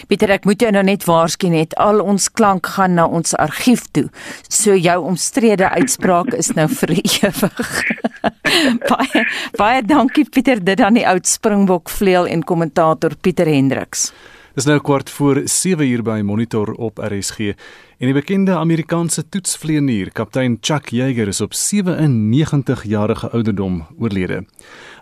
[0.09, 3.87] Pieter, ek moet jou nou net waarsku net al ons klank gaan na ons argief
[3.97, 4.09] toe.
[4.49, 7.73] So jou omstrede uitspraak is nou vir ewig.
[8.93, 9.25] baie
[9.59, 14.11] baie dankie Pieter, dit dan die oud Springbok vleuel en kommentator Pieter Hendriks.
[14.53, 17.55] Dis nou kwart voor 7 uur by Monitor op RSG.
[18.03, 24.41] En die bekende Amerikaanse toetsvlieënier, kaptein Chuck Yeager is op 97 jarige ouderdom oorlede.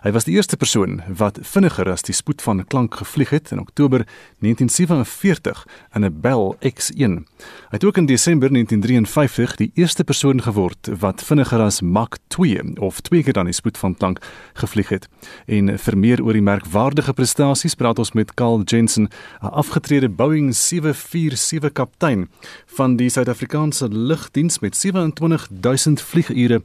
[0.01, 3.59] Hy was die eerste persoon wat vinniger as die spoed van klank gevlieg het in
[3.61, 4.05] Oktober
[4.45, 5.63] 1947
[5.95, 7.25] in 'n Bell X1.
[7.69, 12.77] Hy het ook in Desember 1953 die eerste persoon geword wat vinniger as Mach 2
[12.79, 14.19] of twee keer dan die spoed van klank
[14.53, 15.07] gevlieg het.
[15.45, 19.09] En vir meer oor die merkwaardige prestasies praat ons met Carl Jensen,
[19.41, 22.29] 'n afgetrede Boeing 747 kaptein
[22.65, 26.61] van die Suid-Afrikaanse Lugdiens met 27000 vliegure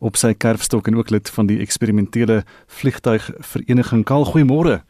[0.00, 4.04] op sy kerfstok en ook lid van die eksperimentele vliegtuigvereniging.
[4.04, 4.80] Kaal, goeiemôre.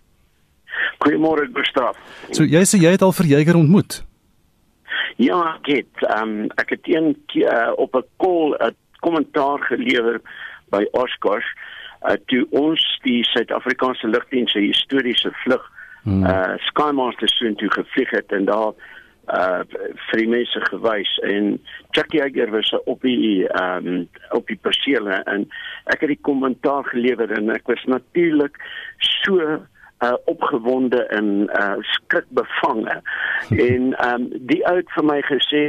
[1.05, 1.96] Goeiemôre, Gustav.
[2.31, 4.03] So jy sê jy het al vir Jager ontmoet?
[5.18, 10.20] Ja, ek het um, ek het een uh, op 'n call 'n kommentaar gelewer
[10.70, 11.46] by Oshkosh
[12.07, 15.64] uh, toe ons die Suid-Afrikaanse lugdiens se historiese vlug
[16.03, 16.24] hmm.
[16.24, 18.72] uh Skymaster soon toe gevlieg het en daar
[19.28, 19.62] uh
[20.08, 21.14] vir die mense gewys.
[21.28, 21.56] En
[21.96, 25.48] Chuck Yeager was op die um op die perseel en
[25.92, 28.56] ek het die kommentaar gelewer en ek was natuurlik
[28.98, 29.58] so
[30.00, 33.00] uh opgewonde en uh skrikbevange
[33.68, 35.64] en um die oud vir my gesê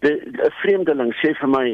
[0.00, 1.66] 'n vreemdeling sê vir my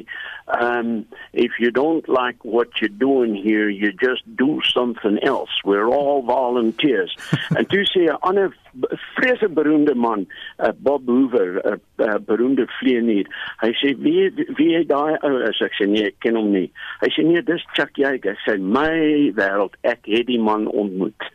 [0.61, 5.51] um, if you don't like what you're doing here, you just do something else.
[5.65, 7.15] We're all volunteers.
[7.57, 8.55] en toe sê 'n ander
[9.17, 10.27] vreeslik beroemde man,
[10.59, 13.27] uh, Bob Hoover, 'n uh, uh, beroemde vlieënier.
[13.63, 15.61] Hy sê wie wie daai ou is?
[15.61, 16.71] Ek sê nee, ek ken hom nie.
[17.03, 18.37] Hy sê nee, dis Chuck Yeager.
[18.45, 21.31] Sy my wêreld, ek het die man ontmoet.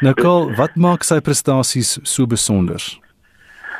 [0.00, 2.82] Nicole, wat maak sy prestasies so besonder?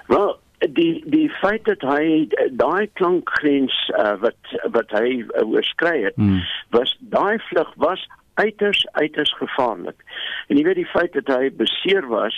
[0.09, 2.29] Wel, die die feit dat hy
[2.59, 6.41] daai klankgrens uh, wat wat hy uh, oorskry het hmm.
[6.75, 8.03] was daai vlug was
[8.35, 10.03] uiters uiters gevaarlik
[10.49, 12.35] en jy weet die feit dat hy beseer was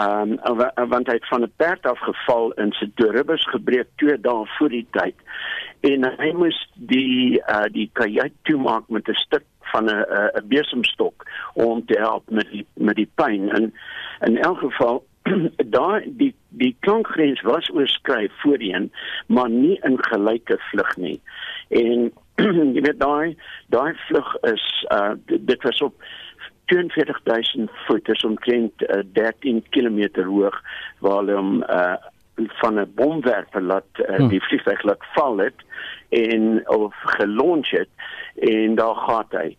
[0.00, 0.38] um,
[0.92, 4.86] want hy het van 'n perd afgeval en sy ribbes gebreek twee dae voor die
[4.96, 5.16] tyd
[5.84, 10.04] en hy moes die uh, die kajuit toemaak met 'n stuk van 'n
[10.38, 13.74] 'n besemstok om te help met die met die pyn en
[14.20, 15.04] in elk geval
[15.76, 18.92] daar die die klankgrens was oorskry voorheen,
[19.26, 21.20] maar nie in gelyke vlug nie.
[21.68, 22.12] En
[22.74, 23.36] jy weet daai
[23.74, 25.94] daai vlug is uh dit was op
[26.70, 30.62] 42000 voet, is omtrent uh, 13 km hoog
[30.98, 31.98] waar hulle hom uh
[32.46, 34.28] van 'n bomwerper laat uh, hmm.
[34.28, 35.58] die vliegtuig laat val het
[36.08, 37.88] en of gelons het
[38.34, 39.56] en daar gaan hy.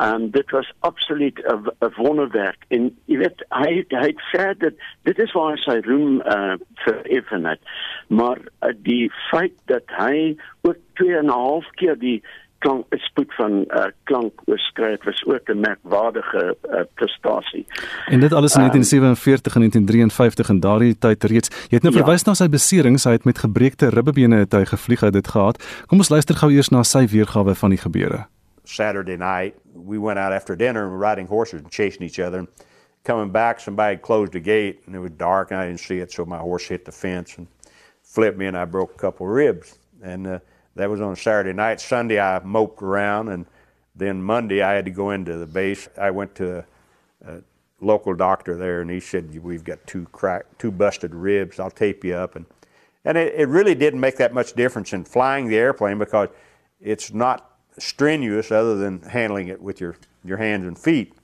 [0.00, 5.32] Um dit was absoluut 'n wonderwerk en jy weet hy hy het verder dit is
[5.32, 7.60] waar sy roem uh vir evenet
[8.06, 12.22] maar uh, die feit dat hy ook 2 en 'n half keer die
[12.60, 17.66] klank spoed van uh, klank oorskry het was ook 'n merkwaardige uh, prestasie.
[18.06, 21.48] En dit alles in 1947 um, en 1953 en daardie tyd reeds.
[21.48, 22.00] Jy het nou ja.
[22.00, 25.84] verwys na sy beserings, hy het met gebreekte ribbebene het hy gevlieg uit dit gehad.
[25.86, 28.26] Kom ons luister gou eers na sy weergawe van die gebeure.
[28.64, 29.54] Saturday night,
[29.86, 32.38] we went out after dinner and riding horses and chasing each other.
[32.38, 32.48] And
[33.02, 36.00] coming back, somebody had closed the gate and it was dark and I didn't see
[36.00, 37.46] it, so my horse hit the fence and
[38.02, 39.78] flipped me and I broke a couple of ribs.
[40.02, 40.38] And uh,
[40.76, 41.80] that was on Saturday night.
[41.80, 43.46] Sunday, I moped around and
[43.94, 45.88] then Monday, I had to go into the base.
[45.98, 46.64] I went to a,
[47.26, 47.42] a
[47.80, 51.58] local doctor there and he said, We've got two crack, two busted ribs.
[51.60, 52.36] I'll tape you up.
[52.36, 52.46] And,
[53.04, 56.28] and it, it really didn't make that much difference in flying the airplane because
[56.80, 61.14] it's not strenuous other than handling it with your, your hands and feet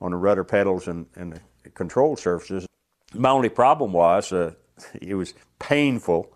[0.00, 2.66] on the rudder pedals and, and the control surfaces.
[3.14, 4.54] My only problem was uh,
[5.00, 6.32] it was painful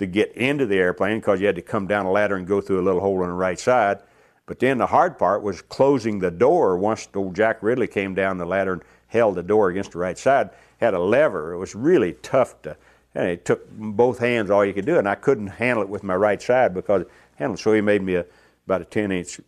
[0.00, 2.60] to get into the airplane because you had to come down a ladder and go
[2.60, 4.00] through a little hole on the right side.
[4.46, 8.38] But then the hard part was closing the door once old Jack Ridley came down
[8.38, 11.52] the ladder and held the door against the right side, had a lever.
[11.52, 12.78] It was really tough to,
[13.14, 16.02] and it took both hands all you could do, and I couldn't handle it with
[16.02, 17.58] my right side because handle.
[17.58, 18.24] So he made me a,
[18.64, 19.38] about a 10 inch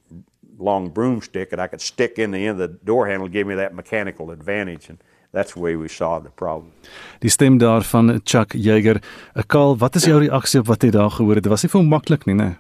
[0.59, 3.55] long broomstick that I could stick in the end of the door handle, give me
[3.55, 4.91] that mechanical advantage.
[4.91, 4.99] And
[5.33, 6.73] that's the way we saw the problem.
[7.19, 9.03] Die stem daar van Chuck Jager.
[9.47, 11.43] Karl, wat is jou reaksie op wat jy daar gehoor het?
[11.43, 12.51] Dit was nie vir maklik nie, né?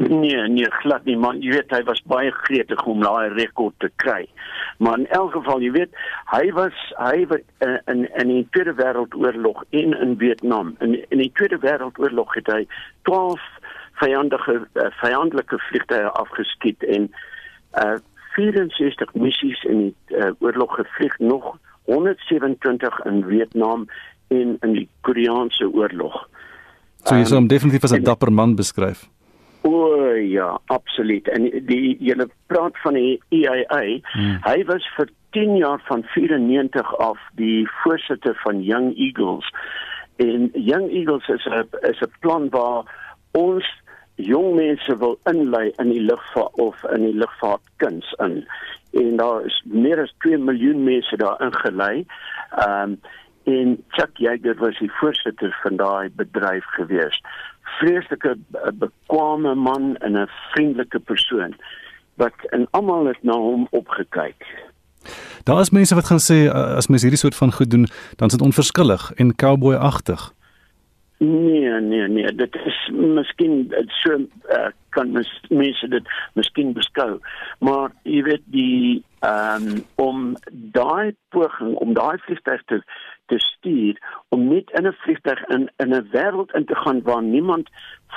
[0.00, 3.90] Nee, nee, glad nie, maar jy weet hy was baie gretig om daai rekord te
[4.00, 4.24] kry.
[4.80, 5.98] Maar in elk geval, jy weet,
[6.32, 10.72] hy was hy was uh, in in die Tweede Wêreldoorlog en in Vietnam.
[10.80, 12.62] In in die Tweede Wêreldoorlog het hy
[13.10, 13.44] 12
[14.00, 17.10] vyandige uh, vyandelike vliegtye afgeskiet en
[17.76, 17.98] uh
[18.36, 23.86] 64 missies in die uh, oorlog gevlieg nog 127 in Vietnam
[24.28, 26.28] en in die Koreaanse oorlog.
[27.04, 29.08] So jy sou hom definitief as 'n dapper man beskryf.
[29.62, 31.28] O ja, absoluut.
[31.28, 34.00] En die julle praat van die EIA.
[34.12, 34.38] Hmm.
[34.44, 39.46] Hy was vir 10 jaar van 94 af die voorsitter van Young Eagles.
[40.16, 42.84] En Young Eagles is 'n is 'n plan waar
[43.32, 43.66] ons
[44.22, 48.44] jong mense wil inlei in die lugvaart of in die lugvaartkuns in.
[48.92, 52.06] En daar is meer as 2 miljoen mense daar ingelei.
[52.56, 53.00] Ehm um,
[53.44, 57.22] en Chuck Yeager was die voorsitter van daai bedryf gewees.
[57.62, 58.36] Vreeslike
[58.74, 61.54] bekwame man en 'n vriendelike persoon
[62.14, 64.68] wat en almal het na hom opgekyk.
[65.44, 68.32] Daar is mense wat gaan sê as mens hierdie soort van goed doen, dan is
[68.36, 70.32] dit onverskillig en cowboy-agtig.
[71.22, 74.14] Nee, nee, nee, dit is miskien so
[74.48, 77.18] uh, kan mens, mense dit miskien beskou.
[77.60, 80.22] Maar jy weet die ehm um, om
[80.72, 82.80] daai poging om daai vliegtuig te
[83.28, 84.00] te stuur
[84.32, 87.68] om net in 'n vliegtuig in in 'n wêreld in te gaan waar niemand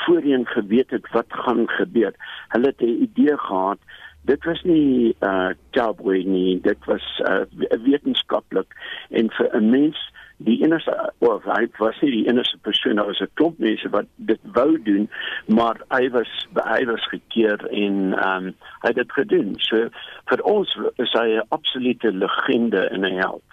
[0.06, 2.14] voorheen geweet het wat gaan gebeur.
[2.56, 3.80] Hulle het 'n idee gehad.
[4.22, 5.52] Dit was nie uh
[5.98, 7.44] way nie, dit was uh
[7.84, 8.70] wetenskaplik
[9.10, 10.12] en vir 'n mens
[10.46, 14.06] die enigste of hy was nie die enigste persoon daar was 'n klomp mense wat
[14.16, 15.10] dit wou doen
[15.48, 18.54] maar hy was hy was gekeer en ehm um,
[18.84, 19.90] hy het dit gedoen so
[20.32, 23.44] vir ons is hy 'n absolute legende en 'n held.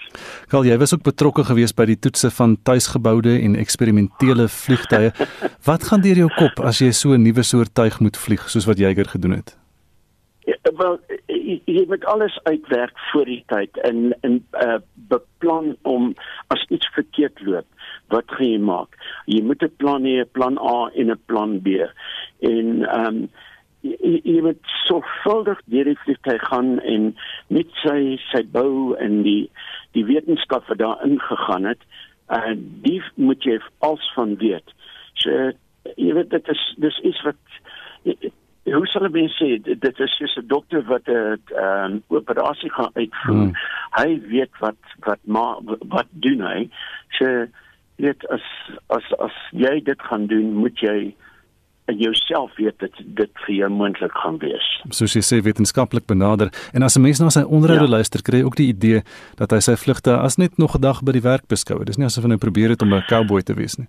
[0.49, 5.13] Karl jy was ook betrokke geweest by die toetse van tuisgeboude en eksperimentele vliegtye.
[5.71, 8.67] wat gaan deur jou kop as jy so 'n nuwe soort tuig moet vlieg soos
[8.67, 9.60] wat Jager gedoen het?
[10.49, 16.15] Ja, wel jy, moet alles uitwerk voor die tyd en en uh, beplan om
[16.47, 17.67] as iets verkeerd loop
[18.11, 18.97] wat gaan jy maak?
[19.27, 21.67] Jy moet 'n plan hê 'n plan A en 'n plan B.
[22.41, 23.29] En ehm um,
[23.81, 27.17] jy, jy moet sorgvuldig deur die vliegtuig gaan en
[27.49, 29.51] met sy sy bou en die
[29.93, 31.83] die wetenskap wat daar ingegaan het
[32.29, 34.75] en uh, die moet jy als van weet.
[35.15, 35.53] So
[35.97, 37.41] jy weet dit is dis iets wat
[38.65, 42.93] hoe sal ek mens sê dit is soos 'n dokter wat 'n um, operasie gaan
[42.95, 43.49] uitvoer.
[43.49, 43.53] Hmm.
[43.97, 45.57] Hy weet wat wat maar
[45.89, 46.69] wat doen hy?
[47.19, 47.47] So
[47.97, 48.45] weet as
[48.87, 51.15] as as jy dit gaan doen, moet jy
[51.99, 54.67] jouself weet dat dit vir jou moontlik gaan wees.
[54.91, 57.97] Soos jy sê wetenskaplik benader en as 'n mens na sy onderhoude ja.
[57.97, 59.03] luister, kry jy ook die idee
[59.37, 61.85] dat hy sy vlugte as net nog 'n dag by die werk beskou.
[61.85, 63.89] Dis nie asof hy nou probeer het om 'n cowboy te wees nie.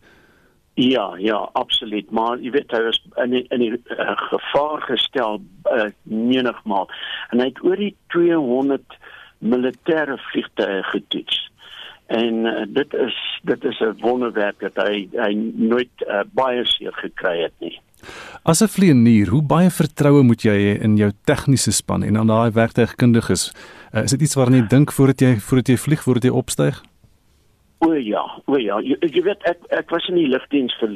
[0.82, 2.12] Ja, ja, absoluut.
[2.12, 5.38] Maar jy weet hy was in die, in die uh, gevaar gestel
[5.70, 6.90] uh, menigmaal.
[7.30, 8.98] En hy het oor die 200
[9.46, 11.38] militêre vliegtuie getoets.
[12.18, 16.94] En uh, dit is dit is 'n wonderwerk dat hy hy nooit uh, baie seer
[16.94, 17.78] gekry het nie.
[18.44, 22.28] As 'n vlieënier, hoe baie vertroue moet jy hê in jou tegniese span en aan
[22.28, 23.54] daai werktuigkundiges?
[23.94, 26.82] Uh, is dit iets waarna jy dink voordat jy voordat jy vlieg, voordat jy opstyg?
[27.82, 30.92] O ja, o ja, jy, jy weet ek ek was in die lugdiens vir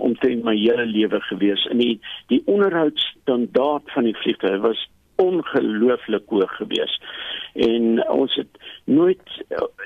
[0.00, 1.98] omtrent my hele lewe gewees en die
[2.32, 4.80] die onderhoudsstandaard van die vliegtuig was
[5.20, 6.94] ongelooflik hoog gewees.
[7.66, 9.36] En ons het nooit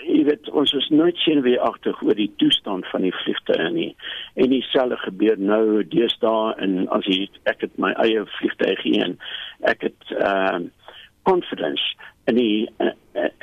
[0.06, 3.90] jy weet ons was nooit sien wie agter oor die toestand van die vliegtuig nie.
[4.38, 9.16] En dieselfde gebeur nou deesdae en as jy ek het my eie vliegtuig hier
[9.74, 10.74] ek het ehm uh,
[11.28, 11.82] confidence
[12.28, 12.92] in die uh,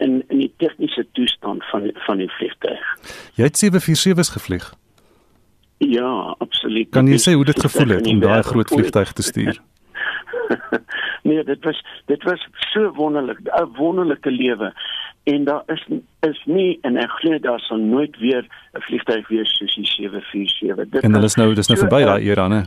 [0.03, 2.83] in in die tegniese toestand van van die vliegtuig.
[3.39, 4.73] Jy het 747s gevlieg.
[5.77, 6.89] Ja, absoluut.
[6.95, 9.59] Kan jy sê hoe dit gevoel het om daai groot vliegtuig te stuur?
[11.27, 11.81] nee, dit was
[12.11, 14.73] dit was so wonderlik, 'n wonderlike lewe.
[15.23, 15.85] En daar is
[16.19, 20.89] is nie en ek glo daar sal nooit weer 'n vliegtuig wees soos die 747.
[20.89, 22.63] Dit En hulle is nou dis nou verby daai era, né?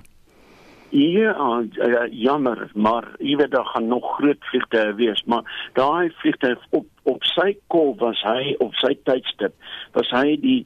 [0.91, 6.65] Ja, uh, jammer, maar jy weet daar gaan nog groot vliegtye wees, maar daai vliegtuig
[6.71, 9.53] op op sy kol was hy op sy tydstip,
[9.93, 10.61] was hy die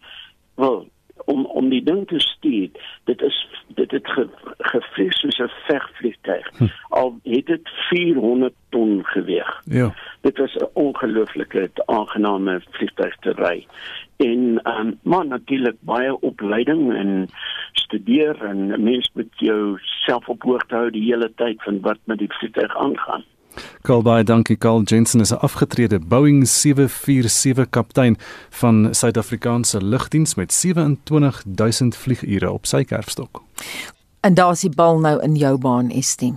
[0.59, 0.85] wel
[1.33, 2.71] om om die ding te stuur.
[3.05, 3.39] Dit is
[3.75, 4.29] dit het ge,
[4.59, 6.51] gevlieg soos 'n vegvliegtuig.
[6.57, 6.67] Hm.
[6.89, 9.63] Al het dit 400 ton geweg.
[9.65, 9.95] Ja.
[10.21, 13.67] Dit was 'n ongelooflike aangename vliegtuig te ry.
[14.17, 17.29] En ehm um, maar natuurlik baie opleiding en
[17.73, 22.19] studeer en mens moet jou self op hoogte hou die hele tyd van wat met
[22.19, 23.25] die vliegtuig aangaan.
[23.83, 28.17] Karl baie dankie Karl Jensen is 'n afgetrede Boeing 747 kaptein
[28.51, 33.43] van Suid-Afrikaanse lugdiens met 27000 vliegure op sy kerfstok.
[34.21, 36.35] En daar is die bal nou in jou baan, Estie.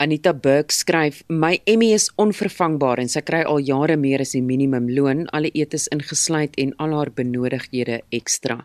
[0.00, 4.42] Anita Burke skryf: "My Emmy is onvervangbaar en sy kry al jare meer as die
[4.46, 8.60] minimumloon, alle etes ingesluit en al haar benodigdhede ekstra.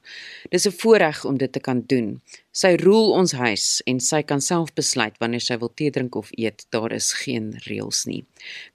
[0.51, 2.21] Dis 'n voorreg om dit te kan doen.
[2.51, 6.29] Sy roel ons huis en sy kan self besluit wanneer sy wil tee drink of
[6.37, 6.67] eet.
[6.69, 8.25] Daar is geen reëls nie."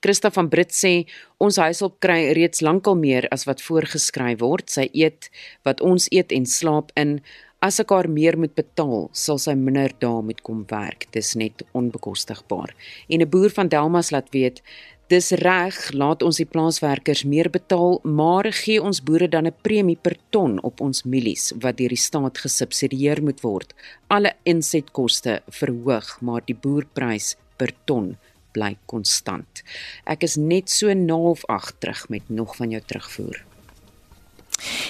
[0.01, 1.07] Christa van Brit sê:
[1.39, 4.69] "Ons huishulp kry reeds lankal meer as wat voorgeskryf word.
[4.71, 5.31] Sy eet
[5.63, 7.21] wat ons eet en slaap in."
[7.59, 11.09] As ek haar meer moet betaal, sal sy minder dae moet kom werk.
[11.11, 12.71] Dis net onbekostigbaar.
[13.11, 14.63] En 'n boer van Delmas laat weet,
[15.09, 19.97] dis reg, laat ons die plaaswerkers meer betaal, maar gee ons boere dan 'n premie
[19.97, 23.75] per ton op ons mielies wat deur die staat gesubsidieer moet word.
[24.07, 28.17] Alle insetkoste verhoog, maar die boerprys per ton
[28.53, 29.63] bly konstant.
[30.07, 33.48] Ek is net so 'n half ag terug met nog van jou terugvoer.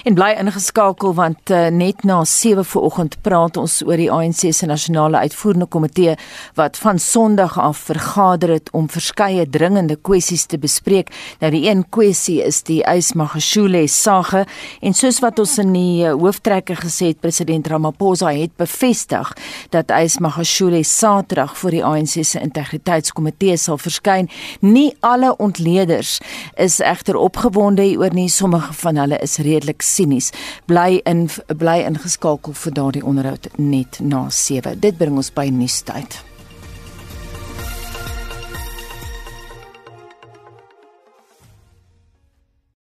[0.05, 4.67] En bly ingeskakel want uh, net na 7 vooroggend praat ons oor die ANC se
[4.67, 6.17] nasionale uitvoerende komitee
[6.59, 11.13] wat van Sondag af vergader het om verskeie dringende kwessies te bespreek.
[11.41, 14.45] Nou die een kwessie is die Ysmagashule sage
[14.81, 19.33] en soos wat ons in die uh, hooftrekker gesê het president Ramaphosa het bevestig
[19.75, 24.29] dat Ysmagashule Saterdag voor die ANC se integriteitskomitee sal verskyn.
[24.61, 26.19] Nie alle ontleeders
[26.57, 30.33] is egter opgewonde hieroor nie, sommige van hulle is redelik sinies.
[30.67, 31.27] Bly in
[31.59, 34.79] bly ingeskakel vir daardie onderhoud net na 7.
[34.81, 36.23] Dit bring ons by nuustyd.